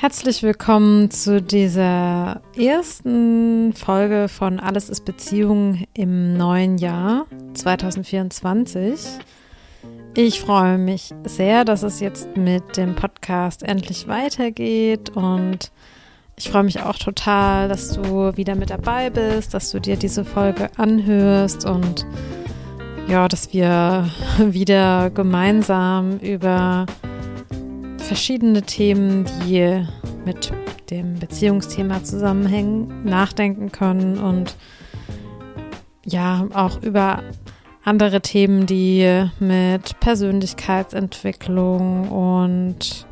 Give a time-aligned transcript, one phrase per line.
[0.00, 9.00] Herzlich willkommen zu dieser ersten Folge von Alles ist Beziehung im neuen Jahr 2024.
[10.14, 15.72] Ich freue mich sehr, dass es jetzt mit dem Podcast endlich weitergeht und
[16.36, 20.24] ich freue mich auch total, dass du wieder mit dabei bist, dass du dir diese
[20.24, 22.06] Folge anhörst und
[23.08, 24.08] ja, dass wir
[24.38, 26.86] wieder gemeinsam über
[28.08, 29.86] verschiedene Themen, die
[30.28, 30.52] mit
[30.90, 34.56] dem Beziehungsthema zusammenhängen, nachdenken können und
[36.04, 37.22] ja, auch über
[37.82, 43.06] andere Themen, die mit Persönlichkeitsentwicklung und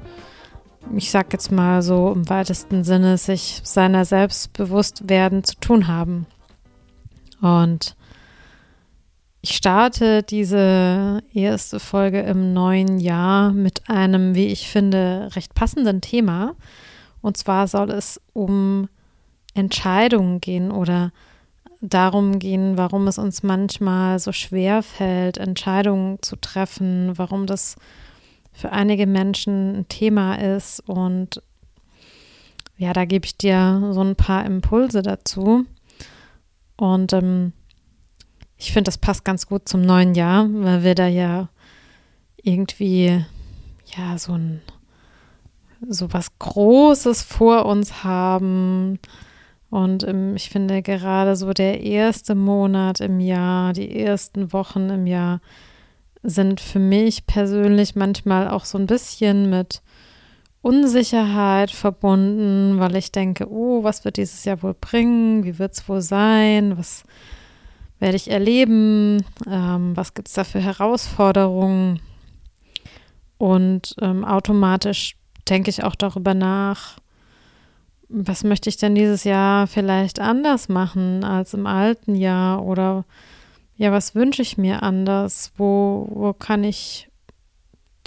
[0.95, 6.27] ich sag jetzt mal so im weitesten Sinne sich seiner selbst werden zu tun haben.
[7.41, 7.97] Und
[9.41, 16.03] ich starte diese erste Folge im neuen Jahr mit einem, wie ich finde, recht passenden
[16.03, 16.55] Thema.
[17.27, 18.89] Und zwar soll es um
[19.53, 21.11] Entscheidungen gehen oder
[21.81, 27.75] darum gehen, warum es uns manchmal so schwer fällt, Entscheidungen zu treffen, warum das
[28.53, 30.79] für einige Menschen ein Thema ist.
[30.89, 31.43] Und
[32.79, 35.65] ja, da gebe ich dir so ein paar Impulse dazu.
[36.77, 37.55] Und ähm,
[38.57, 41.49] ich finde, das passt ganz gut zum neuen Jahr, weil wir da ja
[42.37, 43.25] irgendwie
[43.97, 44.63] ja so ein
[45.89, 48.99] so was Großes vor uns haben.
[49.71, 55.07] Und im, ich finde gerade so der erste Monat im Jahr, die ersten Wochen im
[55.07, 55.41] Jahr
[56.23, 59.83] sind für mich persönlich manchmal auch so ein bisschen mit
[60.63, 65.45] Unsicherheit verbunden, weil ich denke, oh, was wird dieses Jahr wohl bringen?
[65.45, 66.77] Wie wird es wohl sein?
[66.77, 67.05] Was
[68.01, 69.25] werde ich erleben?
[69.49, 72.01] Ähm, was gibt es da für Herausforderungen?
[73.39, 75.17] Und ähm, automatisch
[75.49, 76.97] denke ich auch darüber nach,
[78.09, 82.65] was möchte ich denn dieses Jahr vielleicht anders machen als im alten Jahr?
[82.65, 83.05] Oder
[83.77, 85.53] ja, was wünsche ich mir anders?
[85.57, 87.09] Wo, wo kann ich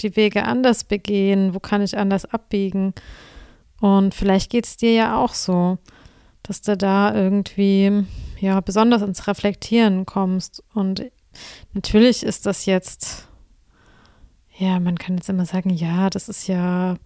[0.00, 1.54] die Wege anders begehen?
[1.54, 2.94] Wo kann ich anders abbiegen?
[3.80, 5.78] Und vielleicht geht es dir ja auch so,
[6.42, 8.04] dass du da irgendwie
[8.40, 10.62] ja, besonders ins Reflektieren kommst.
[10.74, 11.04] Und
[11.74, 13.28] natürlich ist das jetzt,
[14.60, 16.96] ja, man kann jetzt immer sagen, ja, das ist ja,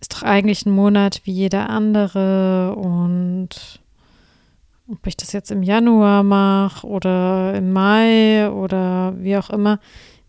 [0.00, 3.80] ist doch eigentlich ein Monat wie jeder andere und
[4.88, 9.80] ob ich das jetzt im Januar mache oder im Mai oder wie auch immer,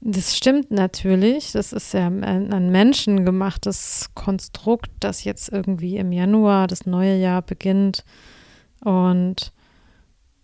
[0.01, 1.51] das stimmt natürlich.
[1.51, 7.41] Das ist ja ein, ein menschengemachtes Konstrukt, das jetzt irgendwie im Januar das neue Jahr
[7.41, 8.03] beginnt.
[8.83, 9.51] Und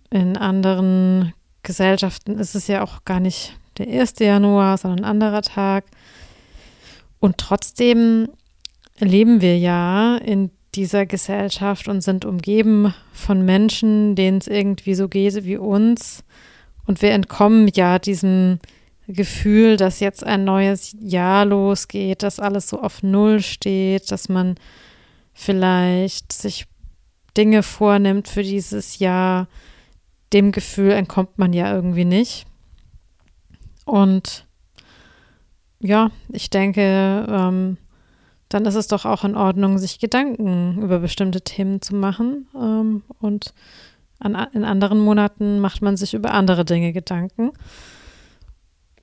[0.10, 1.34] in anderen
[1.64, 4.16] Gesellschaften ist es ja auch gar nicht der 1.
[4.20, 5.86] Januar, sondern ein anderer Tag.
[7.20, 8.30] Und trotzdem
[9.00, 15.08] leben wir ja in dieser Gesellschaft und sind umgeben von Menschen, denen es irgendwie so
[15.10, 16.24] geht wie uns.
[16.86, 18.60] Und wir entkommen ja diesem
[19.08, 24.56] Gefühl, dass jetzt ein neues Jahr losgeht, dass alles so auf Null steht, dass man
[25.34, 26.66] vielleicht sich
[27.38, 29.48] Dinge vornimmt für dieses Jahr,
[30.34, 32.46] dem Gefühl entkommt man ja irgendwie nicht.
[33.92, 34.46] Und
[35.82, 37.76] ja, ich denke, ähm,
[38.48, 42.48] dann ist es doch auch in Ordnung, sich Gedanken über bestimmte Themen zu machen.
[42.56, 43.54] Ähm, und
[44.20, 47.52] an, in anderen Monaten macht man sich über andere Dinge Gedanken.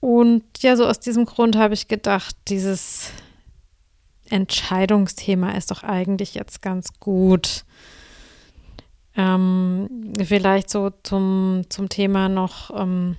[0.01, 3.11] Und ja, so aus diesem Grund habe ich gedacht, dieses
[4.31, 7.67] Entscheidungsthema ist doch eigentlich jetzt ganz gut
[9.17, 13.17] ähm, vielleicht so zum, zum Thema noch, ähm,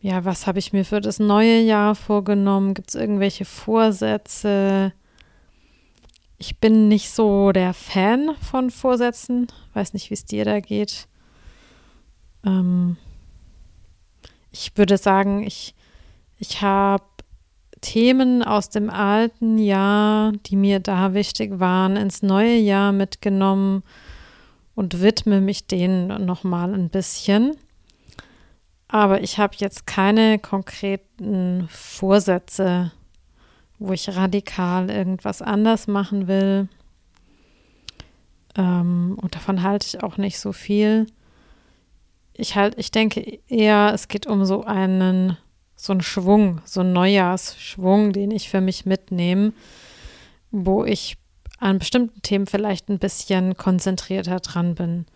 [0.00, 2.74] ja, was habe ich mir für das neue Jahr vorgenommen?
[2.74, 4.92] Gibt es irgendwelche Vorsätze?
[6.38, 9.48] Ich bin nicht so der Fan von Vorsätzen.
[9.74, 11.08] Weiß nicht, wie es dir da geht.
[12.46, 12.96] Ähm,
[14.52, 15.74] ich würde sagen, ich,
[16.38, 17.04] ich habe
[17.80, 23.82] Themen aus dem alten Jahr, die mir da wichtig waren, ins neue Jahr mitgenommen
[24.76, 27.56] und widme mich denen nochmal ein bisschen.
[28.88, 32.90] Aber ich habe jetzt keine konkreten Vorsätze,
[33.78, 36.68] wo ich radikal irgendwas anders machen will.
[38.56, 41.06] Ähm, und davon halte ich auch nicht so viel.
[42.32, 45.36] Ich halt, ich denke eher, es geht um so einen,
[45.76, 49.52] so einen Schwung, so einen Neujahrsschwung, den ich für mich mitnehme,
[50.50, 51.18] wo ich
[51.58, 55.06] an bestimmten Themen vielleicht ein bisschen konzentrierter dran bin.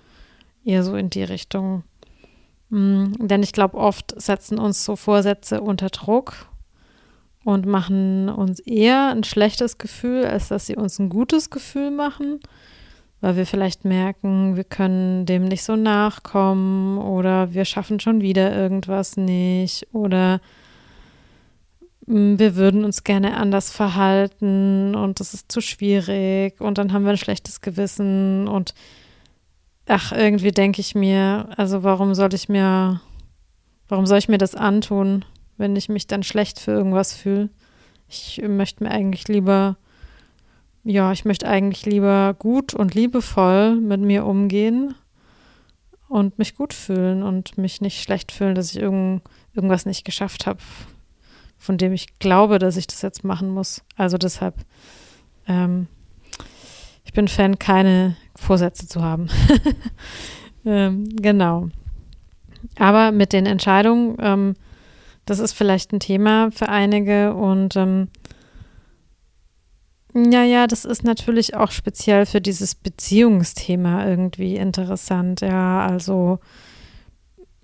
[0.64, 1.84] Eher so in die Richtung.
[2.72, 3.12] Mhm.
[3.18, 6.46] Denn ich glaube, oft setzen uns so Vorsätze unter Druck
[7.44, 12.40] und machen uns eher ein schlechtes Gefühl, als dass sie uns ein gutes Gefühl machen,
[13.20, 18.56] weil wir vielleicht merken, wir können dem nicht so nachkommen oder wir schaffen schon wieder
[18.56, 20.40] irgendwas nicht oder
[22.06, 27.04] mm, wir würden uns gerne anders verhalten und das ist zu schwierig und dann haben
[27.04, 28.72] wir ein schlechtes Gewissen und
[29.92, 33.00] ach, irgendwie denke ich mir, also warum soll ich mir,
[33.88, 35.24] warum soll ich mir das antun?
[35.62, 37.48] wenn ich mich dann schlecht für irgendwas fühle.
[38.08, 39.76] Ich möchte mir eigentlich lieber,
[40.84, 44.94] ja, ich möchte eigentlich lieber gut und liebevoll mit mir umgehen
[46.08, 49.22] und mich gut fühlen und mich nicht schlecht fühlen, dass ich irgend,
[49.54, 50.58] irgendwas nicht geschafft habe,
[51.58, 53.82] von dem ich glaube, dass ich das jetzt machen muss.
[53.96, 54.56] Also deshalb,
[55.46, 55.86] ähm,
[57.04, 59.28] ich bin Fan, keine Vorsätze zu haben.
[60.64, 61.68] ähm, genau.
[62.78, 64.54] Aber mit den Entscheidungen, ähm,
[65.26, 68.08] das ist vielleicht ein Thema für einige und ähm,
[70.14, 75.40] ja, ja, das ist natürlich auch speziell für dieses Beziehungsthema irgendwie interessant.
[75.40, 76.38] Ja, also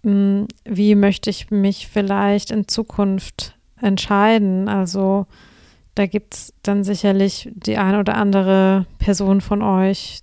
[0.02, 4.68] mh, hm, wie möchte ich mich vielleicht in Zukunft entscheiden?
[4.68, 5.26] Also
[5.98, 10.20] da gibt es dann sicherlich die eine oder andere Person von euch,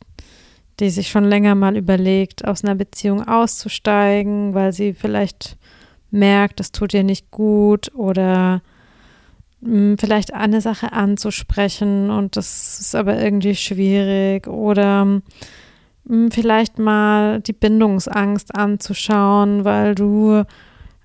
[0.79, 5.57] die sich schon länger mal überlegt, aus einer Beziehung auszusteigen, weil sie vielleicht
[6.11, 8.61] merkt, es tut ihr nicht gut oder
[9.59, 15.21] mh, hm, vielleicht eine Sache anzusprechen und das ist aber irgendwie schwierig oder mh,
[16.07, 20.43] hm, vielleicht mal die Bindungsangst anzuschauen, weil du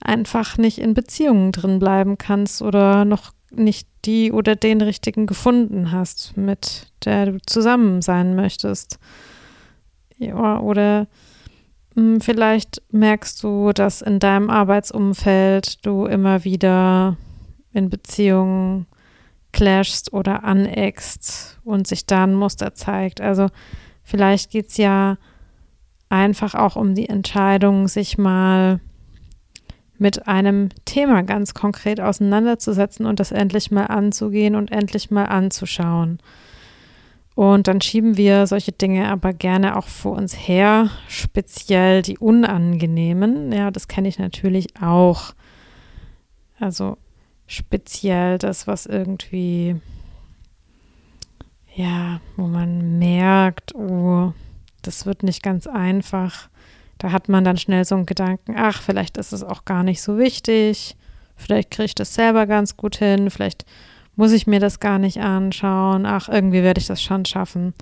[0.01, 5.93] einfach nicht in Beziehungen drin bleiben kannst oder noch nicht die oder den richtigen gefunden
[5.93, 8.99] hast, mit der du zusammen sein möchtest.
[10.19, 11.07] Ja, oder
[11.95, 17.17] hm, vielleicht merkst du, dass in deinem Arbeitsumfeld du immer wieder
[17.73, 18.87] in Beziehungen
[19.53, 23.21] clashst oder aneckst und sich da ein Muster zeigt.
[23.21, 23.49] Also
[24.03, 25.19] vielleicht geht es ja
[26.09, 28.81] einfach auch um die Entscheidung, sich mal
[30.01, 36.19] mit einem Thema ganz konkret auseinanderzusetzen und das endlich mal anzugehen und endlich mal anzuschauen.
[37.35, 43.53] Und dann schieben wir solche Dinge aber gerne auch vor uns her, speziell die unangenehmen.
[43.53, 45.35] Ja, das kenne ich natürlich auch.
[46.59, 46.99] Also
[47.47, 49.77] speziell das, was irgendwie,
[51.75, 54.33] ja, wo man merkt, oh,
[54.83, 56.49] das wird nicht ganz einfach.
[57.01, 60.03] Da hat man dann schnell so einen Gedanken, ach, vielleicht ist es auch gar nicht
[60.03, 60.97] so wichtig.
[61.35, 63.31] Vielleicht kriege ich das selber ganz gut hin.
[63.31, 63.65] Vielleicht
[64.17, 66.05] muss ich mir das gar nicht anschauen.
[66.05, 67.73] Ach, irgendwie werde ich das schon schaffen.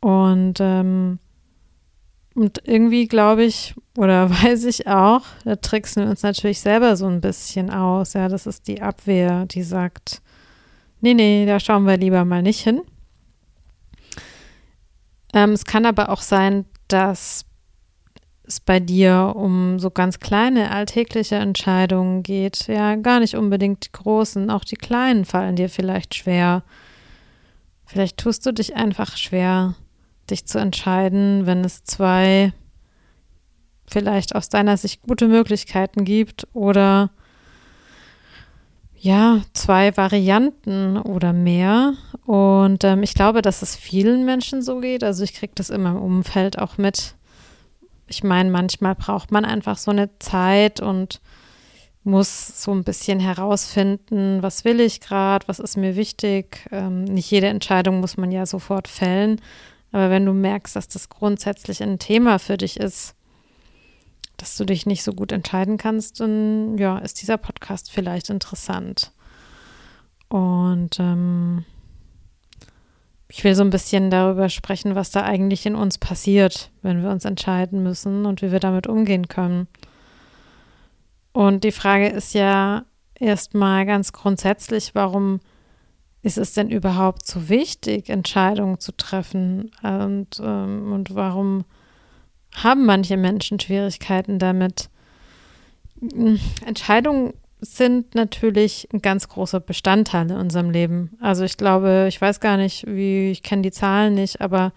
[0.00, 1.20] Und, ähm,
[2.34, 7.06] und irgendwie glaube ich oder weiß ich auch, da tricksen wir uns natürlich selber so
[7.06, 8.14] ein bisschen aus.
[8.14, 10.22] Ja, das ist die Abwehr, die sagt,
[11.00, 12.80] nee, nee, da schauen wir lieber mal nicht hin.
[15.34, 17.46] Ähm, es kann aber auch sein, dass
[18.44, 23.92] es bei dir um so ganz kleine alltägliche Entscheidungen geht, ja, gar nicht unbedingt die
[23.92, 26.62] großen, auch die kleinen fallen dir vielleicht schwer.
[27.84, 29.74] Vielleicht tust du dich einfach schwer,
[30.30, 32.52] dich zu entscheiden, wenn es zwei
[33.86, 37.10] vielleicht aus deiner Sicht gute Möglichkeiten gibt oder
[39.02, 41.94] ja, zwei Varianten oder mehr.
[42.24, 45.02] Und ähm, ich glaube, dass es vielen Menschen so geht.
[45.02, 47.16] Also ich kriege das immer im Umfeld auch mit,
[48.06, 51.20] ich meine, manchmal braucht man einfach so eine Zeit und
[52.04, 56.66] muss so ein bisschen herausfinden, was will ich gerade, was ist mir wichtig.
[56.72, 59.40] Ähm, nicht jede Entscheidung muss man ja sofort fällen,
[59.92, 63.14] aber wenn du merkst, dass das grundsätzlich ein Thema für dich ist,
[64.36, 69.12] dass du dich nicht so gut entscheiden kannst, dann ja, ist dieser Podcast vielleicht interessant.
[70.28, 71.64] Und ähm,
[73.34, 77.08] ich will so ein bisschen darüber sprechen, was da eigentlich in uns passiert, wenn wir
[77.08, 79.68] uns entscheiden müssen und wie wir damit umgehen können.
[81.32, 82.84] Und die Frage ist ja
[83.18, 85.40] erstmal ganz grundsätzlich, warum
[86.20, 89.70] ist es denn überhaupt so wichtig, Entscheidungen zu treffen?
[89.82, 91.64] Und, ähm, und warum
[92.54, 94.90] haben manche Menschen Schwierigkeiten damit?
[96.66, 101.16] Entscheidungen sind natürlich ein ganz großer Bestandteil in unserem Leben.
[101.20, 104.72] Also ich glaube, ich weiß gar nicht, wie, ich kenne die Zahlen nicht, aber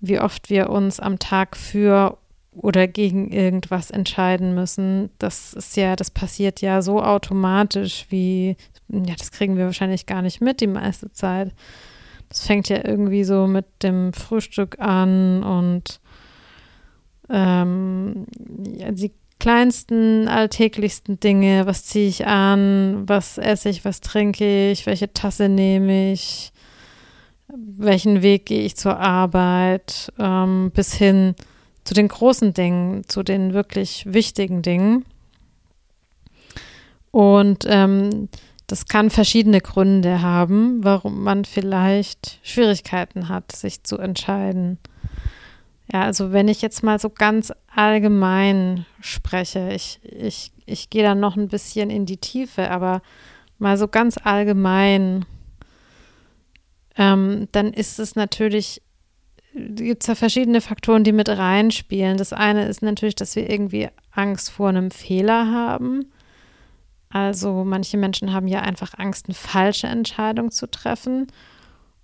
[0.00, 2.18] wie oft wir uns am Tag für
[2.52, 8.56] oder gegen irgendwas entscheiden müssen, das ist ja, das passiert ja so automatisch wie,
[8.88, 11.52] ja, das kriegen wir wahrscheinlich gar nicht mit die meiste Zeit.
[12.30, 16.00] Das fängt ja irgendwie so mit dem Frühstück an und
[17.30, 18.26] ähm,
[18.76, 21.66] ja, die kleinsten, alltäglichsten Dinge.
[21.66, 23.04] Was ziehe ich an?
[23.06, 23.84] Was esse ich?
[23.84, 24.86] Was trinke ich?
[24.86, 26.52] Welche Tasse nehme ich?
[27.48, 30.12] Welchen Weg gehe ich zur Arbeit?
[30.18, 31.34] Ähm, bis hin
[31.84, 35.04] zu den großen Dingen, zu den wirklich wichtigen Dingen.
[37.10, 38.28] Und ähm,
[38.66, 44.78] das kann verschiedene Gründe haben, warum man vielleicht Schwierigkeiten hat, sich zu entscheiden.
[45.90, 51.20] Ja, also wenn ich jetzt mal so ganz allgemein spreche, ich, ich, ich gehe dann
[51.20, 53.00] noch ein bisschen in die Tiefe, aber
[53.58, 55.24] mal so ganz allgemein,
[56.96, 58.82] ähm, dann ist es natürlich,
[59.54, 62.18] gibt es ja verschiedene Faktoren, die mit reinspielen.
[62.18, 66.12] Das eine ist natürlich, dass wir irgendwie Angst vor einem Fehler haben.
[67.08, 71.28] Also manche Menschen haben ja einfach Angst, eine falsche Entscheidung zu treffen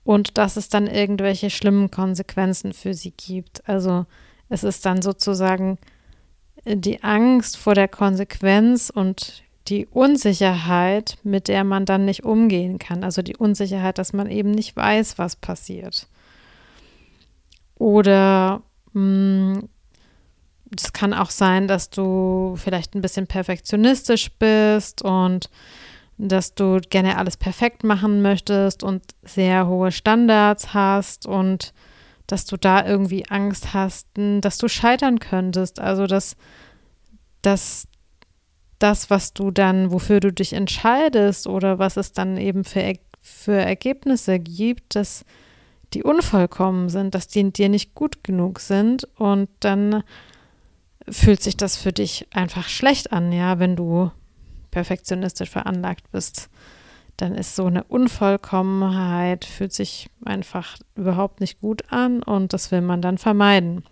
[0.05, 3.67] und dass es dann irgendwelche schlimmen Konsequenzen für sie gibt.
[3.69, 4.07] Also
[4.49, 5.79] es ist dann sozusagen
[6.65, 12.79] äh, die Angst vor der Konsequenz und die Unsicherheit, mit der man dann nicht umgehen
[12.79, 13.03] kann.
[13.03, 16.07] Also die Unsicherheit, dass man eben nicht weiß, was passiert.
[17.77, 18.61] Oder
[18.93, 19.69] hm,
[20.77, 25.49] es kann auch sein, dass du vielleicht ein bisschen perfektionistisch bist und
[26.19, 31.73] dass du gerne alles perfekt machen möchtest und sehr hohe Standards hast und
[32.27, 35.81] dass du da irgendwie Angst hast, dass du scheitern könntest.
[35.81, 36.37] Also dass,
[37.43, 37.87] dass
[38.79, 43.57] das, was du dann, wofür du dich entscheidest oder was es dann eben für, für
[43.57, 45.25] Ergebnisse gibt, dass
[45.93, 50.03] die unvollkommen sind, dass die dir nicht gut genug sind und dann
[51.09, 54.11] fühlt sich das für dich einfach schlecht an, ja, wenn du
[54.75, 56.51] perfektionistisch veranlagt bist,
[57.17, 62.81] dann ist so eine Unvollkommenheit, fühlt sich einfach überhaupt nicht gut an und das will
[62.81, 63.85] man dann vermeiden.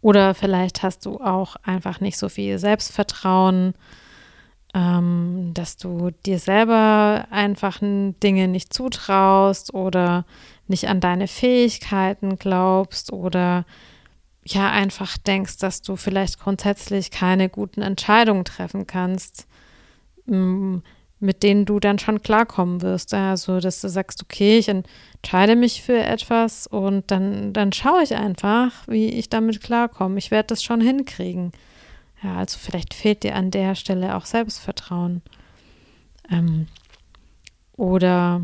[0.00, 3.74] Oder vielleicht hast du auch einfach nicht so viel Selbstvertrauen,
[4.72, 10.24] ähm, dass du dir selber einfach Dinge nicht zutraust oder
[10.66, 13.66] nicht an deine Fähigkeiten glaubst oder
[14.44, 19.46] ja einfach denkst, dass du vielleicht grundsätzlich keine guten Entscheidungen treffen kannst,
[20.26, 20.78] mm,
[21.20, 23.14] mit denen du dann schon klarkommen wirst.
[23.14, 28.16] Also, dass du sagst, okay, ich entscheide mich für etwas und dann, dann schaue ich
[28.16, 30.18] einfach, wie ich damit klarkomme.
[30.18, 31.52] Ich werde das schon hinkriegen.
[32.22, 35.22] Ja, also vielleicht fehlt dir an der Stelle auch Selbstvertrauen.
[36.30, 36.66] Ähm,
[37.76, 38.42] oder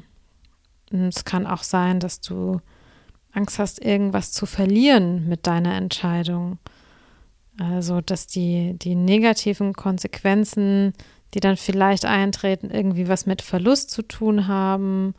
[0.90, 2.60] mm, es kann auch sein, dass du
[3.38, 6.58] Angst hast, irgendwas zu verlieren mit deiner Entscheidung.
[7.58, 10.92] Also, dass die, die negativen Konsequenzen,
[11.34, 15.14] die dann vielleicht eintreten, irgendwie was mit Verlust zu tun haben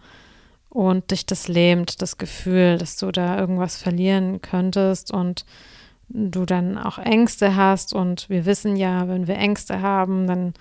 [0.70, 5.46] und dich das lähmt, das Gefühl, dass du da irgendwas verlieren könntest und
[6.10, 7.94] du dann auch Ängste hast.
[7.94, 10.54] Und wir wissen ja, wenn wir Ängste haben, dann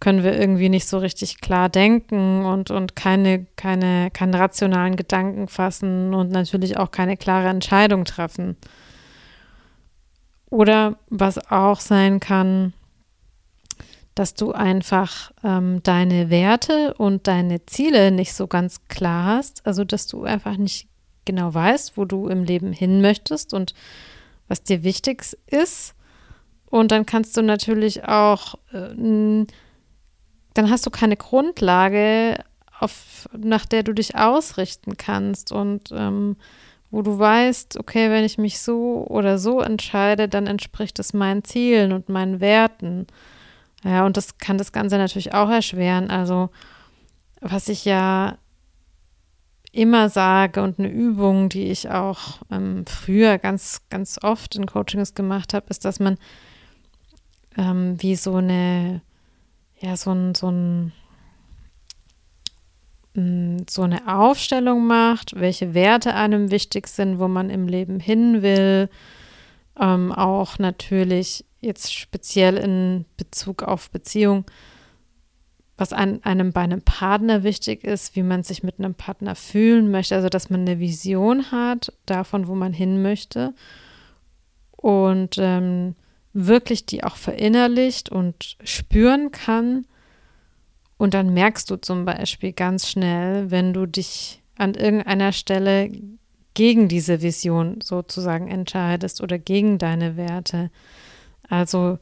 [0.00, 5.48] können wir irgendwie nicht so richtig klar denken und, und keine, keine, keine rationalen Gedanken
[5.48, 8.56] fassen und natürlich auch keine klare Entscheidung treffen.
[10.50, 12.72] Oder was auch sein kann,
[14.14, 19.64] dass du einfach ähm, deine Werte und deine Ziele nicht so ganz klar hast.
[19.66, 20.88] Also, dass du einfach nicht
[21.24, 23.74] genau weißt, wo du im Leben hin möchtest und
[24.48, 25.94] was dir wichtig ist.
[26.66, 28.94] Und dann kannst du natürlich auch äh,
[30.58, 32.42] dann hast du keine Grundlage,
[32.80, 36.36] auf, nach der du dich ausrichten kannst und ähm,
[36.90, 41.44] wo du weißt, okay, wenn ich mich so oder so entscheide, dann entspricht es meinen
[41.44, 43.06] Zielen und meinen Werten.
[43.84, 46.10] Ja, und das kann das Ganze natürlich auch erschweren.
[46.10, 46.50] Also,
[47.40, 48.36] was ich ja
[49.70, 55.14] immer sage und eine Übung, die ich auch ähm, früher ganz, ganz oft in Coachings
[55.14, 56.18] gemacht habe, ist, dass man
[57.56, 59.02] ähm, wie so eine
[59.80, 60.92] ja, so ein, so ein
[63.14, 68.42] mm, so eine Aufstellung macht, welche Werte einem wichtig sind, wo man im Leben hin
[68.42, 68.88] will.
[69.78, 74.44] Ähm, auch natürlich jetzt speziell in Bezug auf Beziehung,
[75.76, 79.90] was an, einem bei einem Partner wichtig ist, wie man sich mit einem Partner fühlen
[79.90, 83.54] möchte, also dass man eine Vision hat davon, wo man hin möchte.
[84.72, 85.94] Und ähm,
[86.32, 89.86] wirklich die auch verinnerlicht und spüren kann.
[90.96, 95.90] Und dann merkst du zum Beispiel ganz schnell, wenn du dich an irgendeiner Stelle
[96.54, 100.70] gegen diese Vision sozusagen entscheidest oder gegen deine Werte.
[101.48, 101.98] Also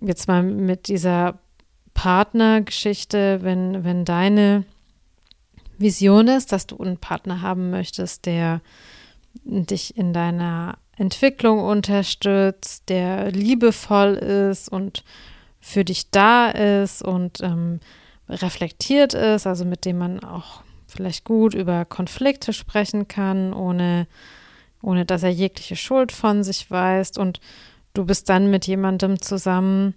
[0.00, 1.40] jetzt mal mit dieser
[1.94, 4.64] Partnergeschichte, wenn, wenn deine
[5.78, 8.60] Vision ist, dass du einen Partner haben möchtest, der
[9.44, 15.02] dich in deiner Entwicklung unterstützt, der liebevoll ist und
[15.58, 17.80] für dich da ist und ähm,
[18.28, 24.08] reflektiert ist, also mit dem man auch vielleicht gut über Konflikte sprechen kann, ohne,
[24.82, 27.16] ohne dass er jegliche Schuld von sich weist.
[27.16, 27.40] Und
[27.94, 29.94] du bist dann mit jemandem zusammen,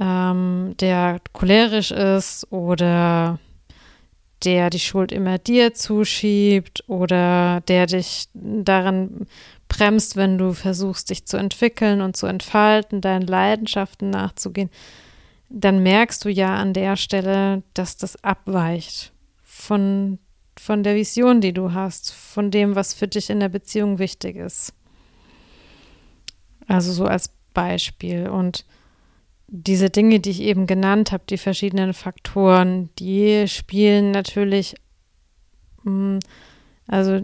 [0.00, 3.38] ähm, der cholerisch ist oder
[4.44, 9.26] der die Schuld immer dir zuschiebt oder der dich daran
[9.68, 14.70] bremst, wenn du versuchst, dich zu entwickeln und zu entfalten, deinen Leidenschaften nachzugehen,
[15.50, 20.18] dann merkst du ja an der Stelle, dass das abweicht von,
[20.58, 24.36] von der Vision, die du hast, von dem, was für dich in der Beziehung wichtig
[24.36, 24.74] ist.
[26.66, 28.28] Also so als Beispiel.
[28.28, 28.66] Und
[29.46, 34.74] diese Dinge, die ich eben genannt habe, die verschiedenen Faktoren, die spielen natürlich,
[35.84, 36.18] mm,
[36.86, 37.20] also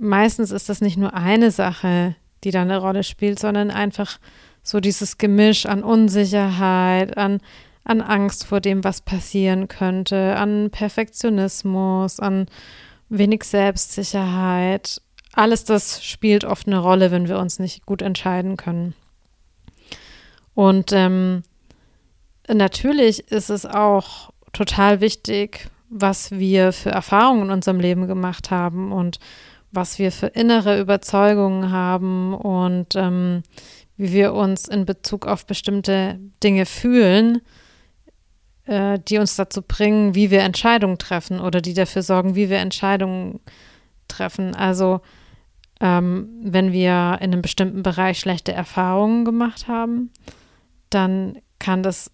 [0.00, 4.18] meistens ist das nicht nur eine Sache, die da eine Rolle spielt, sondern einfach
[4.62, 7.40] so dieses Gemisch an Unsicherheit, an,
[7.84, 12.46] an Angst vor dem, was passieren könnte, an Perfektionismus, an
[13.08, 15.02] wenig Selbstsicherheit.
[15.32, 18.94] Alles das spielt oft eine Rolle, wenn wir uns nicht gut entscheiden können.
[20.54, 21.42] Und ähm,
[22.52, 28.92] natürlich ist es auch total wichtig, was wir für Erfahrungen in unserem Leben gemacht haben
[28.92, 29.18] und
[29.72, 33.42] was wir für innere Überzeugungen haben und ähm,
[33.96, 37.42] wie wir uns in Bezug auf bestimmte Dinge fühlen,
[38.64, 42.58] äh, die uns dazu bringen, wie wir Entscheidungen treffen oder die dafür sorgen, wie wir
[42.58, 43.40] Entscheidungen
[44.08, 44.54] treffen.
[44.54, 45.00] Also
[45.80, 50.10] ähm, wenn wir in einem bestimmten Bereich schlechte Erfahrungen gemacht haben,
[50.90, 52.10] dann kann das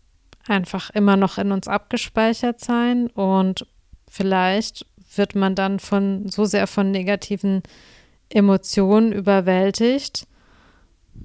[0.46, 3.66] einfach immer noch in uns abgespeichert sein und
[4.08, 4.86] vielleicht
[5.18, 7.62] wird man dann von so sehr von negativen
[8.28, 10.26] Emotionen überwältigt.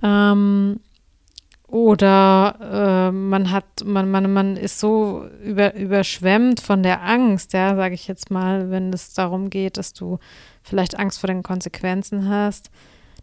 [0.04, 0.80] Ähm,
[1.72, 7.78] oder äh, man hat, man, man, man ist so über, überschwemmt von der Angst, ja,
[7.78, 10.20] sage ich jetzt mal, wenn es darum geht, dass du
[10.64, 12.72] vielleicht Angst vor den Konsequenzen hast,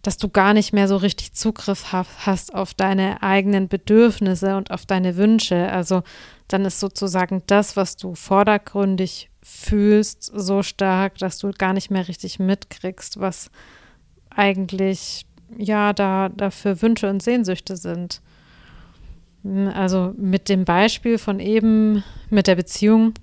[0.01, 4.87] dass du gar nicht mehr so richtig Zugriff hast auf deine eigenen Bedürfnisse und auf
[4.87, 5.71] deine Wünsche.
[5.71, 6.03] Also
[6.49, 12.09] dann ist sozusagen das, was du vordergründig fühlst, so stark, dass du gar nicht mehr
[12.09, 13.51] richtig mitkriegst, was
[14.31, 18.20] eigentlich ja da dafür Wünsche und Sehnsüchte sind.
[19.74, 23.14] Also mit dem Beispiel von eben mit der Beziehung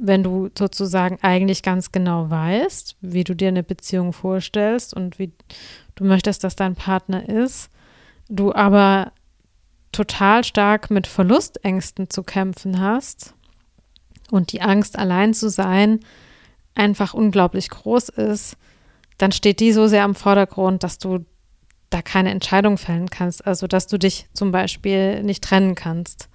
[0.00, 5.30] wenn du sozusagen eigentlich ganz genau weißt, wie du dir eine Beziehung vorstellst und wie
[5.94, 7.70] du möchtest, dass dein Partner ist,
[8.28, 9.12] du aber
[9.92, 13.34] total stark mit Verlustängsten zu kämpfen hast
[14.30, 16.00] und die Angst, allein zu sein,
[16.74, 18.56] einfach unglaublich groß ist,
[19.18, 21.24] dann steht die so sehr am Vordergrund, dass du
[21.90, 23.46] da keine Entscheidung fällen kannst.
[23.46, 26.28] Also, dass du dich zum Beispiel nicht trennen kannst.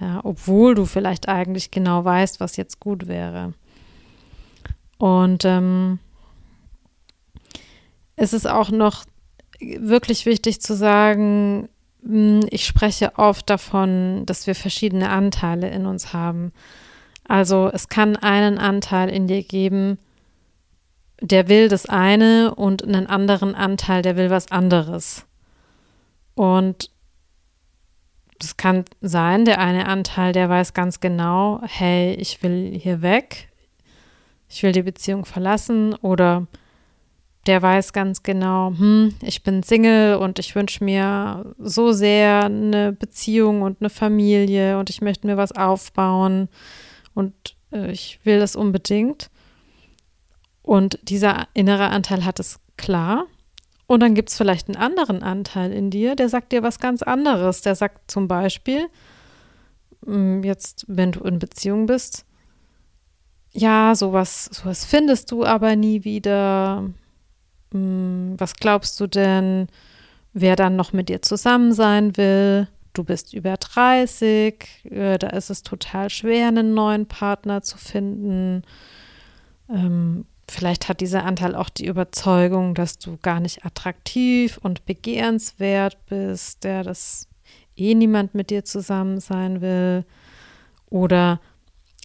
[0.00, 3.54] Ja, obwohl du vielleicht eigentlich genau weißt, was jetzt gut wäre.
[4.98, 5.98] Und ähm,
[8.16, 9.04] es ist auch noch
[9.60, 11.68] wirklich wichtig zu sagen,
[12.02, 16.52] hm, ich spreche oft davon, dass wir verschiedene Anteile in uns haben.
[17.28, 19.98] Also es kann einen Anteil in dir geben,
[21.20, 25.26] der will das eine und einen anderen Anteil, der will was anderes.
[26.34, 26.90] Und
[28.38, 33.48] das kann sein, der eine Anteil, der weiß ganz genau, hey, ich will hier weg,
[34.48, 36.46] ich will die Beziehung verlassen oder
[37.46, 42.92] der weiß ganz genau, hm, ich bin Single und ich wünsche mir so sehr eine
[42.92, 46.48] Beziehung und eine Familie und ich möchte mir was aufbauen
[47.16, 49.30] und äh, ich will das unbedingt.
[50.62, 53.26] Und dieser innere Anteil hat es klar
[53.86, 57.02] und dann gibt es vielleicht einen anderen Anteil in dir, der sagt dir was ganz
[57.02, 57.62] anderes.
[57.62, 58.88] Der sagt zum Beispiel,
[60.04, 62.24] mm, jetzt, wenn du in Beziehung bist,
[63.52, 66.90] ja, sowas, sowas findest du aber nie wieder.
[67.72, 69.68] Mm, was glaubst du denn,
[70.32, 72.68] wer dann noch mit dir zusammen sein will?
[72.96, 78.62] Du bist über 30, äh, da ist es total schwer, einen neuen Partner zu finden.
[79.68, 85.98] Ähm, Vielleicht hat dieser Anteil auch die Überzeugung, dass du gar nicht attraktiv und begehrenswert
[86.06, 87.28] bist, der das
[87.74, 90.04] eh niemand mit dir zusammen sein will.
[90.88, 91.40] Oder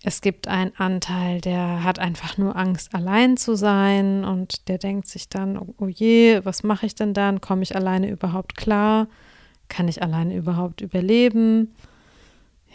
[0.04, 5.08] es gibt einen Anteil, der hat einfach nur Angst, allein zu sein und der denkt
[5.08, 7.42] sich dann, oh je, was mache ich denn dann?
[7.42, 9.08] Komme ich alleine überhaupt klar?
[9.72, 11.74] Kann ich alleine überhaupt überleben?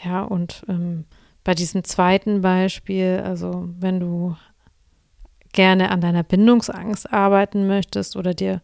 [0.03, 1.05] Ja, und ähm,
[1.45, 4.35] bei diesem zweiten Beispiel, also wenn du
[5.53, 8.63] gerne an deiner Bindungsangst arbeiten möchtest oder dir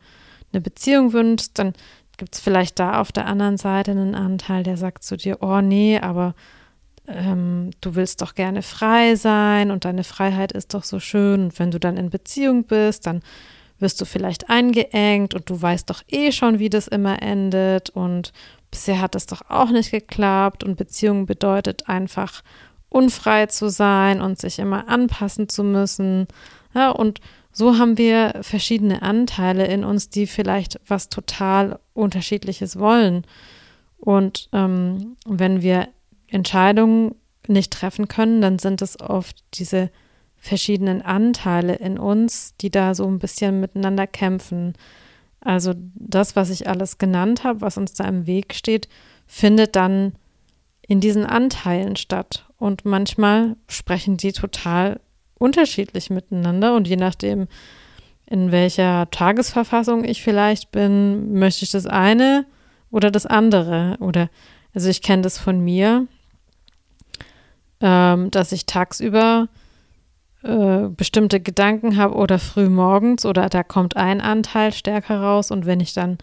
[0.50, 1.74] eine Beziehung wünschst, dann
[2.16, 5.60] gibt es vielleicht da auf der anderen Seite einen Anteil, der sagt zu dir, oh
[5.60, 6.34] nee, aber
[7.06, 11.44] ähm, du willst doch gerne frei sein und deine Freiheit ist doch so schön.
[11.44, 13.20] Und wenn du dann in Beziehung bist, dann
[13.82, 18.32] wirst du vielleicht eingeengt und du weißt doch eh schon, wie das immer endet und
[18.70, 22.42] bisher hat das doch auch nicht geklappt und Beziehung bedeutet einfach
[22.88, 26.26] unfrei zu sein und sich immer anpassen zu müssen.
[26.74, 27.20] Ja, und
[27.52, 33.26] so haben wir verschiedene Anteile in uns, die vielleicht was total Unterschiedliches wollen.
[33.98, 35.88] Und ähm, wenn wir
[36.28, 37.14] Entscheidungen
[37.46, 39.90] nicht treffen können, dann sind es oft diese
[40.42, 44.74] verschiedenen Anteile in uns, die da so ein bisschen miteinander kämpfen.
[45.40, 48.88] Also das, was ich alles genannt habe, was uns da im Weg steht,
[49.24, 50.14] findet dann
[50.80, 52.44] in diesen Anteilen statt.
[52.58, 54.98] Und manchmal sprechen die total
[55.38, 56.74] unterschiedlich miteinander.
[56.74, 57.46] Und je nachdem,
[58.26, 62.46] in welcher Tagesverfassung ich vielleicht bin, möchte ich das eine
[62.90, 63.96] oder das andere.
[64.00, 64.28] Oder
[64.74, 66.08] also ich kenne das von mir,
[67.80, 69.48] ähm, dass ich tagsüber
[70.42, 75.66] äh, bestimmte Gedanken habe oder früh morgens oder da kommt ein Anteil stärker raus und
[75.66, 76.18] wenn ich dann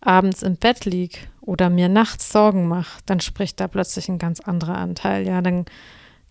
[0.00, 4.40] abends im Bett liege oder mir nachts Sorgen mache, dann spricht da plötzlich ein ganz
[4.40, 5.26] anderer Anteil.
[5.26, 5.64] Ja, dann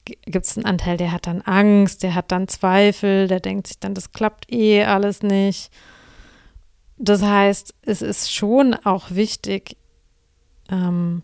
[0.06, 3.80] gibt es einen Anteil, der hat dann Angst, der hat dann Zweifel, der denkt sich
[3.80, 5.72] dann, das klappt eh alles nicht.
[6.98, 9.78] Das heißt, es ist schon auch wichtig,
[10.70, 11.24] ähm,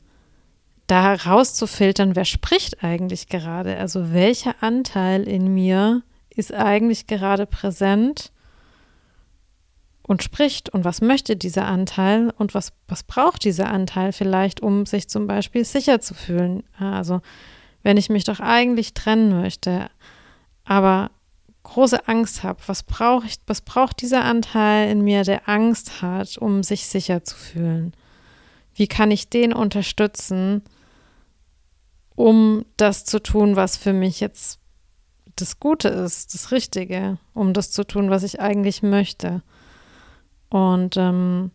[0.88, 3.78] da rauszufiltern, wer spricht eigentlich gerade?
[3.78, 8.32] Also welcher Anteil in mir ist eigentlich gerade präsent
[10.04, 14.86] und spricht und was möchte dieser Anteil und was, was braucht dieser Anteil vielleicht, um
[14.86, 16.64] sich zum Beispiel sicher zu fühlen?
[16.80, 17.22] Also
[17.84, 19.90] wenn ich mich doch eigentlich trennen möchte,
[20.64, 21.12] aber
[21.64, 26.38] große Angst habe, was brauche ich, was braucht dieser Anteil in mir, der Angst hat,
[26.38, 27.94] um sich sicher zu fühlen?
[28.74, 30.62] Wie kann ich den unterstützen,
[32.18, 34.60] um das zu tun, was für mich jetzt
[35.36, 39.44] das Gute ist, das Richtige, um das zu tun, was ich eigentlich möchte.
[40.50, 41.52] Und ähm,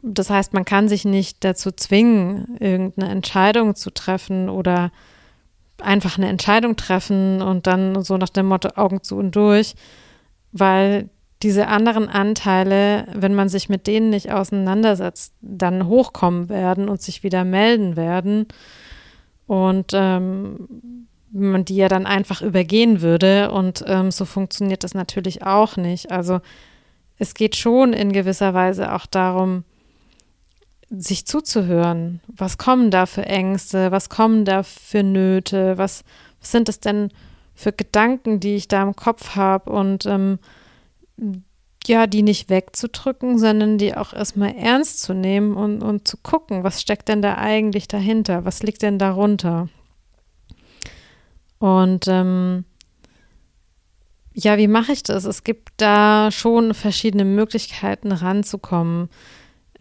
[0.00, 4.90] das heißt, man kann sich nicht dazu zwingen, irgendeine Entscheidung zu treffen oder
[5.78, 9.74] einfach eine Entscheidung treffen und dann so nach dem Motto Augen zu und durch,
[10.52, 11.10] weil
[11.42, 17.22] diese anderen Anteile, wenn man sich mit denen nicht auseinandersetzt, dann hochkommen werden und sich
[17.22, 18.46] wieder melden werden
[19.46, 23.50] und ähm, man die ja dann einfach übergehen würde.
[23.50, 26.10] Und ähm, so funktioniert das natürlich auch nicht.
[26.12, 26.40] Also
[27.18, 29.64] es geht schon in gewisser Weise auch darum,
[30.90, 32.20] sich zuzuhören.
[32.28, 33.90] Was kommen da für Ängste?
[33.90, 35.76] Was kommen da für Nöte?
[35.76, 36.04] Was,
[36.40, 37.10] was sind es denn
[37.54, 39.70] für Gedanken, die ich da im Kopf habe?
[39.70, 40.38] Und ähm,
[41.88, 46.64] ja, die nicht wegzudrücken, sondern die auch erstmal ernst zu nehmen und, und zu gucken,
[46.64, 48.44] was steckt denn da eigentlich dahinter?
[48.44, 49.68] Was liegt denn darunter?
[51.58, 52.64] Und ähm,
[54.34, 55.24] ja, wie mache ich das?
[55.24, 59.08] Es gibt da schon verschiedene Möglichkeiten ranzukommen.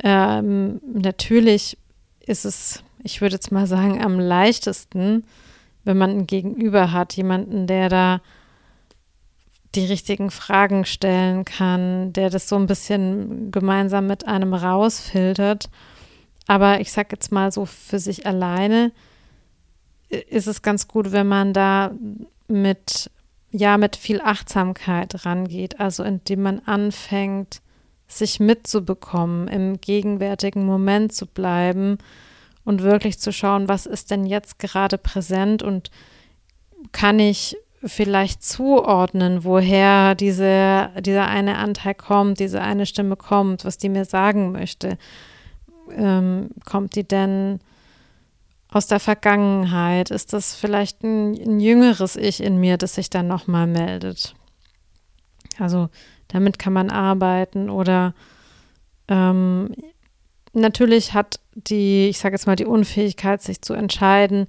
[0.04, 1.78] Ähm, natürlich
[2.26, 5.26] ist es, ich würde jetzt mal sagen, am leichtesten,
[5.84, 8.22] wenn man ein Gegenüber hat, jemanden, der da
[9.75, 15.69] die richtigen Fragen stellen kann, der das so ein bisschen gemeinsam mit einem rausfiltert.
[16.47, 18.91] Aber ich sage jetzt mal so für sich alleine
[20.09, 21.91] ist es ganz gut, wenn man da
[22.47, 23.09] mit
[23.53, 27.62] ja mit viel Achtsamkeit rangeht, also indem man anfängt,
[28.07, 31.99] sich mitzubekommen, im gegenwärtigen Moment zu bleiben
[32.65, 35.91] und wirklich zu schauen, was ist denn jetzt gerade präsent und
[36.91, 43.78] kann ich vielleicht zuordnen, woher diese, dieser eine Anteil kommt, diese eine Stimme kommt, was
[43.78, 44.98] die mir sagen möchte.
[45.91, 47.60] Ähm, kommt die denn
[48.69, 50.12] aus der Vergangenheit?
[50.12, 54.34] Ist das vielleicht ein, ein jüngeres Ich in mir, das sich dann nochmal meldet?
[55.60, 55.89] Also
[56.30, 58.13] damit kann man arbeiten oder
[59.08, 59.76] ähm,
[60.54, 64.48] natürlich hat die, ich sage jetzt mal, die Unfähigkeit, sich zu entscheiden,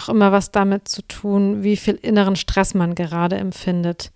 [0.00, 4.10] auch immer was damit zu tun, wie viel inneren Stress man gerade empfindet.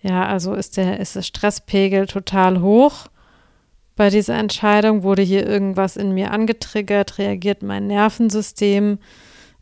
[0.00, 3.06] Ja, also ist der, ist der Stresspegel total hoch
[3.96, 5.02] bei dieser Entscheidung?
[5.02, 7.18] Wurde hier irgendwas in mir angetriggert?
[7.18, 8.98] Reagiert mein Nervensystem?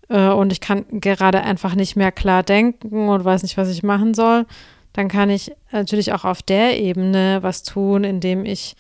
[0.09, 3.83] Äh, und ich kann gerade einfach nicht mehr klar denken und weiß nicht, was ich
[3.83, 4.47] machen soll.
[4.93, 8.77] Dann kann ich natürlich auch auf der Ebene was tun, indem ich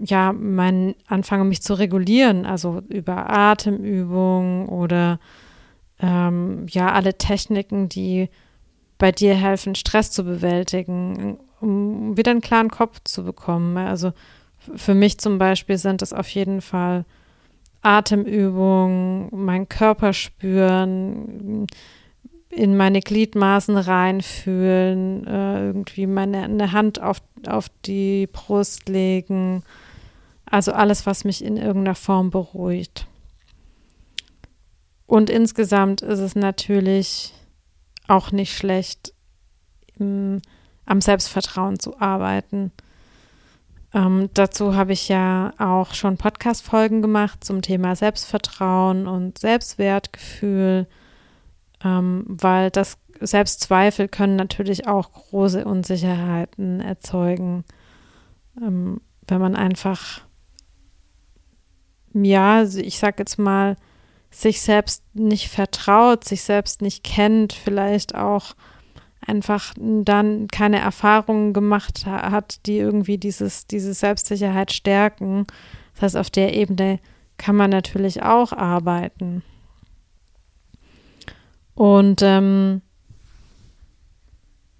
[0.00, 5.20] ja mein, anfange, mich zu regulieren, also über Atemübungen oder
[6.00, 8.28] ähm, ja, alle Techniken, die
[8.98, 13.76] bei dir helfen, Stress zu bewältigen, um wieder einen klaren Kopf zu bekommen.
[13.76, 14.12] Also
[14.76, 17.04] für mich zum Beispiel sind es auf jeden Fall
[17.82, 21.66] Atemübungen, meinen Körper spüren,
[22.50, 29.62] in meine Gliedmaßen reinfühlen, äh, irgendwie meine eine Hand auf, auf die Brust legen.
[30.46, 33.06] Also alles, was mich in irgendeiner Form beruhigt.
[35.10, 37.34] Und insgesamt ist es natürlich
[38.06, 39.12] auch nicht schlecht,
[39.98, 40.40] im,
[40.86, 42.70] am Selbstvertrauen zu arbeiten.
[43.92, 50.86] Ähm, dazu habe ich ja auch schon Podcast-Folgen gemacht zum Thema Selbstvertrauen und Selbstwertgefühl,
[51.82, 57.64] ähm, weil das Selbstzweifel können natürlich auch große Unsicherheiten erzeugen,
[58.62, 60.20] ähm, wenn man einfach,
[62.14, 63.76] ja, ich sag jetzt mal,
[64.30, 68.54] sich selbst nicht vertraut, sich selbst nicht kennt, vielleicht auch
[69.26, 75.46] einfach dann keine Erfahrungen gemacht hat, die irgendwie dieses, diese Selbstsicherheit stärken.
[75.94, 77.00] Das heißt, auf der Ebene
[77.36, 79.42] kann man natürlich auch arbeiten.
[81.74, 82.82] Und ähm,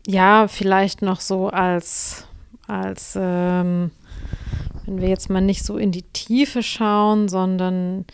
[0.07, 2.27] ja, vielleicht noch so als,
[2.67, 3.91] als ähm,
[4.85, 8.07] wenn wir jetzt mal nicht so in die Tiefe schauen, sondern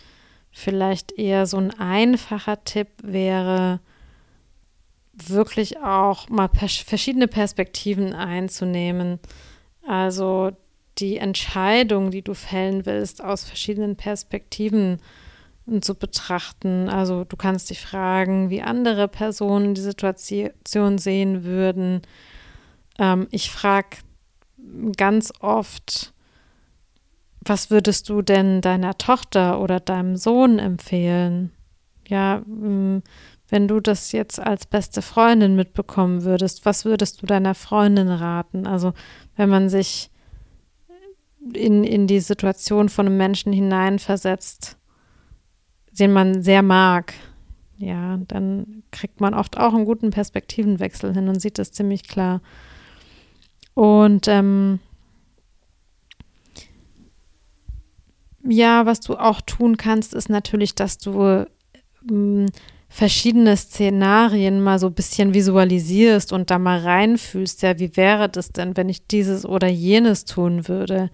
[0.59, 3.79] vielleicht eher so ein einfacher Tipp wäre,
[5.13, 9.21] wirklich auch mal verschiedene Perspektiven einzunehmen.
[9.87, 10.53] Also
[10.97, 15.03] die Entscheidung, die du fällen willst, aus verschiedenen Perspektiven
[15.83, 16.89] zu betrachten.
[16.89, 22.01] Also du kannst dich fragen, wie andere Personen die Situation sehen würden.
[22.99, 23.99] Ähm, ich frage
[24.97, 26.15] ganz oft,
[27.49, 31.53] was würdest du denn deiner Tochter oder deinem Sohn empfehlen?
[32.07, 38.09] Ja, wenn du das jetzt als beste Freundin mitbekommen würdest, was würdest du deiner Freundin
[38.09, 38.67] raten?
[38.67, 38.93] Also
[39.37, 40.11] wenn man sich
[41.53, 44.77] in, in die Situation von einem Menschen hineinversetzt,
[45.93, 47.15] den man sehr mag,
[47.79, 52.41] ja, dann kriegt man oft auch einen guten Perspektivenwechsel hin und sieht das ziemlich klar.
[53.75, 54.81] Und ähm,
[58.49, 61.47] ja, was du auch tun kannst, ist natürlich, dass du
[62.11, 62.47] ähm,
[62.89, 68.51] verschiedene Szenarien mal so ein bisschen visualisierst und da mal reinfühlst, ja, wie wäre das
[68.51, 71.11] denn, wenn ich dieses oder jenes tun würde?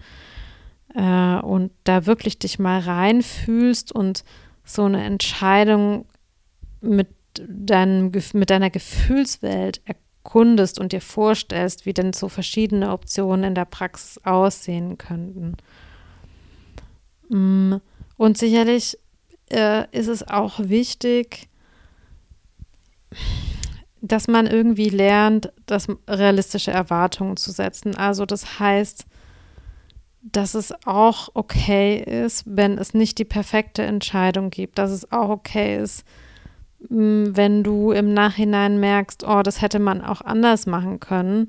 [0.95, 4.23] Äh, und da wirklich dich mal reinfühlst und
[4.63, 6.05] so eine Entscheidung
[6.81, 13.55] mit, deinem, mit deiner Gefühlswelt erkundest und dir vorstellst, wie denn so verschiedene Optionen in
[13.55, 15.57] der Praxis aussehen könnten.
[17.33, 17.75] Mm,
[18.15, 18.97] und sicherlich
[19.51, 21.49] äh, ist es auch wichtig,
[24.01, 27.95] dass man irgendwie lernt, das realistische Erwartungen zu setzen.
[27.95, 29.05] Also das heißt,
[30.21, 35.29] dass es auch okay ist, wenn es nicht die perfekte Entscheidung gibt, dass es auch
[35.29, 36.05] okay ist,
[36.89, 41.47] wenn du im Nachhinein merkst, oh, das hätte man auch anders machen können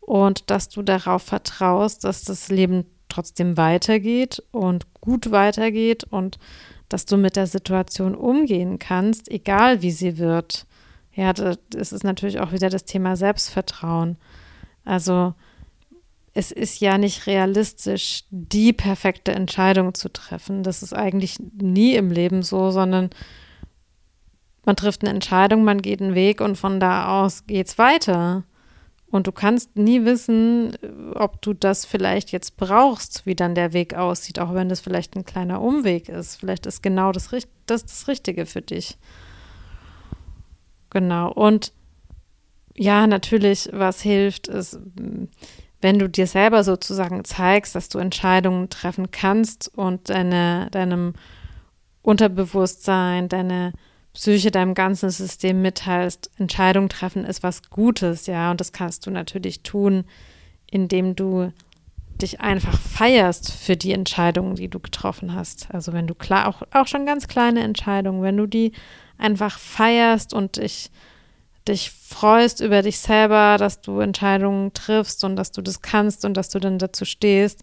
[0.00, 6.38] und dass du darauf vertraust, dass das Leben trotzdem weitergeht und gut weitergeht und
[6.88, 10.66] dass du mit der Situation umgehen kannst, egal wie sie wird.
[11.12, 14.16] Ja, das ist natürlich auch wieder das Thema Selbstvertrauen.
[14.84, 15.34] Also
[16.32, 20.62] es ist ja nicht realistisch, die perfekte Entscheidung zu treffen.
[20.62, 23.10] Das ist eigentlich nie im Leben so, sondern
[24.64, 28.44] man trifft eine Entscheidung, man geht einen Weg und von da aus geht's weiter.
[29.10, 30.76] Und du kannst nie wissen,
[31.14, 35.16] ob du das vielleicht jetzt brauchst, wie dann der Weg aussieht, auch wenn das vielleicht
[35.16, 36.36] ein kleiner Umweg ist.
[36.36, 37.28] Vielleicht ist genau das,
[37.66, 38.98] das, das Richtige für dich.
[40.90, 41.32] Genau.
[41.32, 41.72] Und
[42.76, 44.78] ja, natürlich, was hilft, ist,
[45.80, 51.14] wenn du dir selber sozusagen zeigst, dass du Entscheidungen treffen kannst und deine, deinem
[52.02, 53.72] Unterbewusstsein, deine
[54.12, 59.10] Psyche, deinem ganzen System mitteilst, Entscheidungen treffen ist was Gutes, ja, und das kannst du
[59.10, 60.04] natürlich tun,
[60.70, 61.52] indem du
[62.20, 65.68] dich einfach feierst für die Entscheidungen, die du getroffen hast.
[65.72, 68.72] Also wenn du klar, auch, auch schon ganz kleine Entscheidungen, wenn du die
[69.16, 70.90] einfach feierst und dich,
[71.66, 76.34] dich freust über dich selber, dass du Entscheidungen triffst und dass du das kannst und
[76.34, 77.62] dass du dann dazu stehst,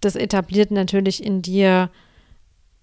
[0.00, 1.90] das etabliert natürlich in dir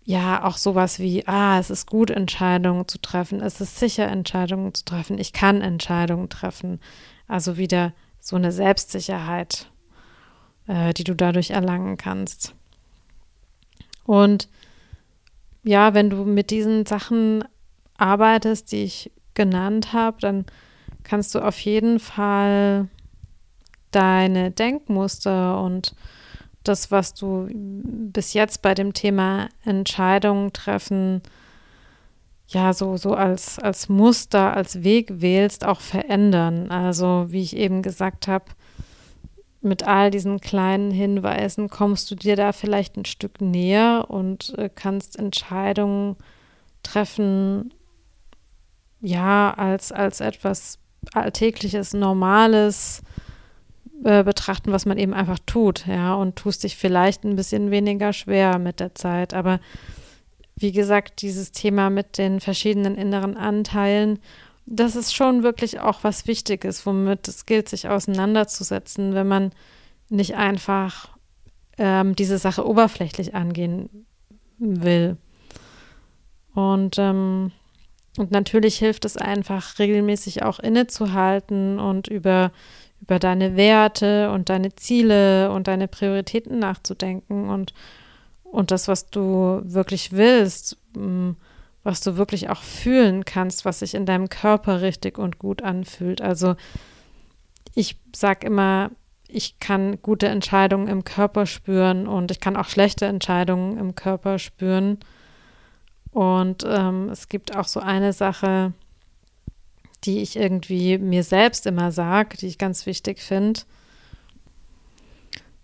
[0.08, 4.74] ja auch sowas wie, ah, es ist gut, Entscheidungen zu treffen, es ist sicher, Entscheidungen
[4.74, 6.80] zu treffen, ich kann Entscheidungen treffen.
[7.28, 7.92] Also wieder
[8.22, 9.70] so eine Selbstsicherheit,
[10.66, 12.56] äh, die du dadurch erlangen kannst.
[14.06, 14.48] Und
[15.64, 17.44] ja, wenn du mit diesen Sachen
[17.98, 20.46] arbeitest, die ich genannt habe, dann
[21.04, 22.88] kannst du auf jeden Fall
[23.92, 25.96] deine Denkmuster und
[26.68, 31.22] das, was du bis jetzt bei dem Thema Entscheidungen treffen,
[32.50, 36.72] ja, so, so als, als Muster, als Weg wählst, auch verändern.
[36.72, 38.46] Also, wie ich eben gesagt habe,
[39.62, 44.70] mit all diesen kleinen Hinweisen kommst du dir da vielleicht ein Stück näher und äh,
[44.74, 46.16] kannst Entscheidungen
[46.84, 47.74] treffen,
[49.02, 50.80] ja, als, als etwas
[51.14, 53.02] Alltägliches, Normales
[54.04, 58.14] äh, betrachten, was man eben einfach tut, ja, und tust dich vielleicht ein bisschen weniger
[58.14, 59.34] schwer mit der Zeit.
[59.34, 59.60] Aber
[60.56, 64.20] wie gesagt, dieses Thema mit den verschiedenen inneren Anteilen,
[64.66, 69.52] das ist schon wirklich auch was Wichtiges, womit es gilt, sich auseinanderzusetzen, wenn man
[70.10, 71.10] nicht einfach
[71.78, 74.06] ähm, diese Sache oberflächlich angehen
[74.58, 75.18] will.
[76.54, 77.52] Und, ähm,
[78.18, 82.52] und natürlich hilft es einfach, regelmäßig auch innezuhalten und über,
[83.02, 87.74] über deine Werte und deine Ziele und deine Prioritäten nachzudenken und,
[88.44, 91.32] und das, was du wirklich willst, mm,
[91.84, 96.22] was du wirklich auch fühlen kannst, was sich in deinem Körper richtig und gut anfühlt.
[96.22, 96.56] Also
[97.76, 98.92] ich sage immer,
[99.28, 104.40] ich kann gute Entscheidungen im Körper spüren und ich kann auch schlechte Entscheidungen im Körper
[104.40, 105.00] spüren.
[106.12, 108.74] Und ähm, es gibt auch so eine Sache,
[110.04, 113.62] die ich irgendwie mir selbst immer sage, die ich ganz wichtig finde.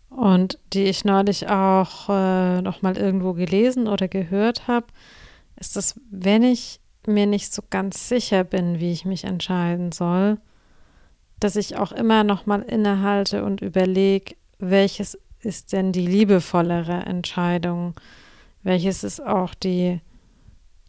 [0.09, 4.87] Und die ich neulich auch äh, noch mal irgendwo gelesen oder gehört habe,
[5.59, 10.37] ist dass wenn ich mir nicht so ganz sicher bin, wie ich mich entscheiden soll,
[11.39, 17.95] dass ich auch immer noch mal innehalte und überlege, welches ist denn die liebevollere Entscheidung,
[18.61, 19.99] welches ist auch die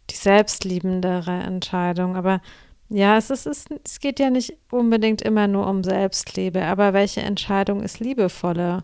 [0.09, 2.15] die selbstliebendere Entscheidung.
[2.15, 2.41] Aber
[2.89, 7.21] ja, es, ist, es, es geht ja nicht unbedingt immer nur um Selbstliebe, aber welche
[7.21, 8.83] Entscheidung ist liebevoller?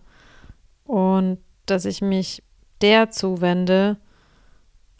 [0.86, 1.38] Und
[1.68, 2.44] dass ich mich
[2.82, 3.98] der zuwende,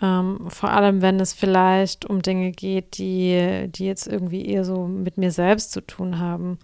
[0.02, 4.88] ähm, vor allem wenn es vielleicht um Dinge geht, die, die jetzt irgendwie eher so
[4.88, 6.60] mit mir selbst zu tun haben.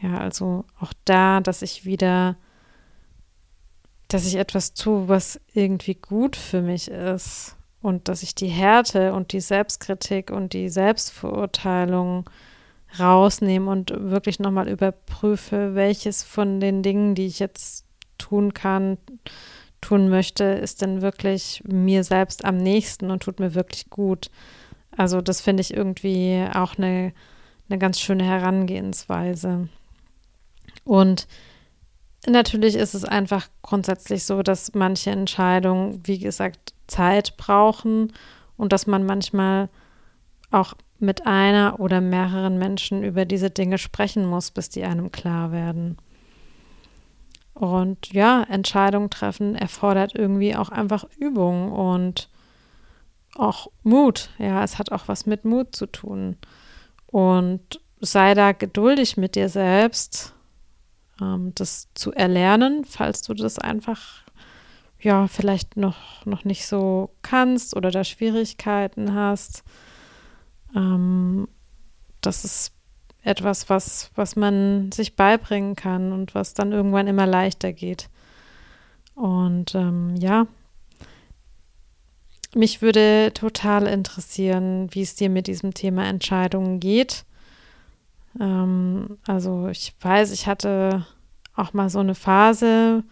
[0.00, 2.36] Ja, also auch da, dass ich wieder,
[4.08, 9.12] dass ich etwas tue, was irgendwie gut für mich ist und dass ich die Härte
[9.12, 12.28] und die Selbstkritik und die Selbstverurteilung
[12.98, 17.84] rausnehme und wirklich nochmal überprüfe, welches von den Dingen, die ich jetzt
[18.18, 18.98] tun kann,
[19.80, 24.30] tun möchte, ist denn wirklich mir selbst am nächsten und tut mir wirklich gut.
[24.96, 27.12] Also das finde ich irgendwie auch eine,
[27.68, 29.68] eine ganz schöne Herangehensweise.
[30.84, 31.26] Und
[32.26, 38.12] natürlich ist es einfach grundsätzlich so, dass manche Entscheidungen, wie gesagt, Zeit brauchen
[38.56, 39.68] und dass man manchmal
[40.50, 45.52] auch mit einer oder mehreren Menschen über diese Dinge sprechen muss, bis die einem klar
[45.52, 45.98] werden.
[47.54, 52.28] Und ja, Entscheidungen treffen erfordert irgendwie auch einfach Übung und
[53.34, 54.30] auch Mut.
[54.38, 56.36] Ja, es hat auch was mit Mut zu tun.
[57.06, 60.34] Und sei da geduldig mit dir selbst,
[61.20, 64.25] ähm, das zu erlernen, falls du das einfach
[65.06, 69.62] ja, vielleicht noch, noch nicht so kannst oder da Schwierigkeiten hast.
[70.74, 71.46] Ähm,
[72.20, 72.72] das ist
[73.22, 78.08] etwas, was, was man sich beibringen kann und was dann irgendwann immer leichter geht.
[79.14, 80.48] Und ähm, ja,
[82.56, 87.24] mich würde total interessieren, wie es dir mit diesem Thema Entscheidungen geht.
[88.40, 91.06] Ähm, also ich weiß, ich hatte
[91.54, 93.04] auch mal so eine Phase,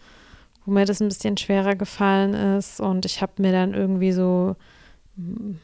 [0.65, 2.79] wo mir das ein bisschen schwerer gefallen ist.
[2.79, 4.55] Und ich habe mir dann irgendwie so
[5.15, 5.59] hm,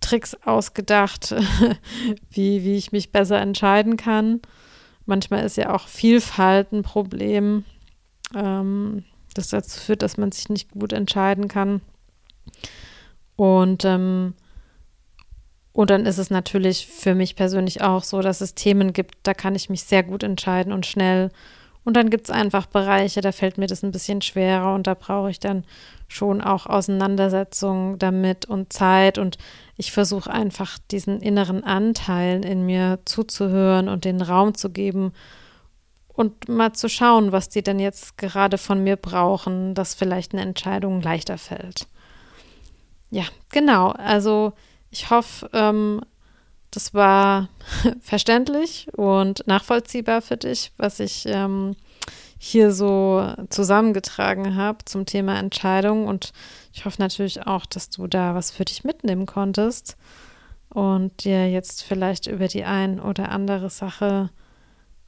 [0.00, 1.34] Tricks ausgedacht,
[2.30, 4.40] wie, wie ich mich besser entscheiden kann.
[5.04, 7.64] Manchmal ist ja auch Vielfalt ein Problem,
[8.34, 9.04] ähm,
[9.34, 11.80] das dazu führt, dass man sich nicht gut entscheiden kann.
[13.36, 14.34] Und, ähm,
[15.72, 19.34] und dann ist es natürlich für mich persönlich auch so, dass es Themen gibt, da
[19.34, 21.30] kann ich mich sehr gut entscheiden und schnell
[21.86, 24.94] und dann gibt es einfach Bereiche, da fällt mir das ein bisschen schwerer und da
[24.94, 25.64] brauche ich dann
[26.08, 29.18] schon auch Auseinandersetzung damit und Zeit.
[29.18, 29.38] Und
[29.76, 35.12] ich versuche einfach diesen inneren Anteilen in mir zuzuhören und den Raum zu geben
[36.08, 40.42] und mal zu schauen, was die denn jetzt gerade von mir brauchen, dass vielleicht eine
[40.42, 41.86] Entscheidung leichter fällt.
[43.10, 43.90] Ja, genau.
[43.90, 44.54] Also
[44.90, 46.00] ich hoffe, ähm,
[46.76, 47.48] das war
[48.00, 51.74] verständlich und nachvollziehbar für dich, was ich ähm,
[52.38, 56.06] hier so zusammengetragen habe zum Thema Entscheidung.
[56.06, 56.32] Und
[56.72, 59.96] ich hoffe natürlich auch, dass du da was für dich mitnehmen konntest
[60.68, 64.30] und dir jetzt vielleicht über die ein oder andere Sache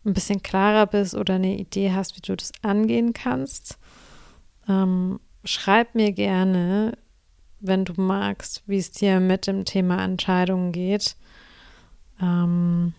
[0.04, 3.78] ein bisschen klarer bist oder eine Idee hast, wie du das angehen kannst.
[4.68, 6.96] ähm, schreib mir gerne,
[7.60, 11.16] wenn du magst, wie es dir mit dem Thema Entscheidungen geht.
[12.20, 12.94] Ähm,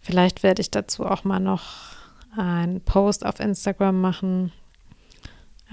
[0.00, 1.99] vielleicht werde ich dazu auch mal noch
[2.36, 4.52] einen Post auf Instagram machen.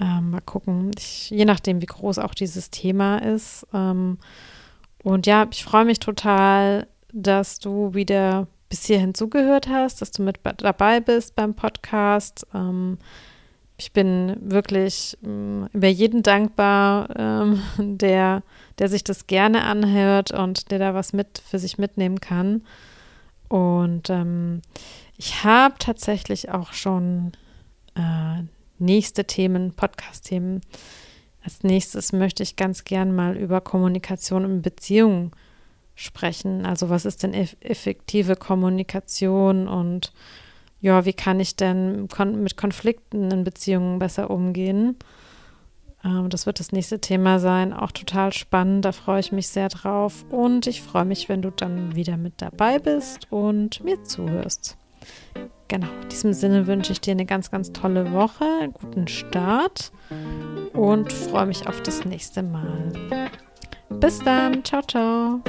[0.00, 3.66] Ähm, mal gucken, ich, je nachdem, wie groß auch dieses Thema ist.
[3.72, 4.18] Ähm,
[5.02, 10.22] und ja, ich freue mich total, dass du wieder bis hierhin zugehört hast, dass du
[10.22, 12.46] mit dabei bist beim Podcast.
[12.54, 12.98] Ähm,
[13.78, 18.42] ich bin wirklich ähm, über jeden dankbar, ähm, der,
[18.78, 22.62] der sich das gerne anhört und der da was mit für sich mitnehmen kann.
[23.48, 24.62] Und ähm,
[25.16, 27.32] ich habe tatsächlich auch schon
[27.94, 28.42] äh,
[28.78, 30.60] nächste Themen, Podcast-Themen.
[31.42, 35.32] Als nächstes möchte ich ganz gern mal über Kommunikation in Beziehungen
[35.94, 36.66] sprechen.
[36.66, 40.12] Also was ist denn effektive Kommunikation und
[40.80, 44.96] ja, wie kann ich denn kon mit Konflikten in Beziehungen besser umgehen?
[46.04, 47.72] Ähm, das wird das nächste Thema sein.
[47.72, 48.84] Auch total spannend.
[48.84, 50.24] Da freue ich mich sehr drauf.
[50.30, 54.76] Und ich freue mich, wenn du dann wieder mit dabei bist und mir zuhörst.
[55.68, 59.92] Genau, in diesem Sinne wünsche ich dir eine ganz, ganz tolle Woche, einen guten Start
[60.72, 62.90] und freue mich auf das nächste Mal.
[63.90, 65.40] Bis dann, ciao, ciao.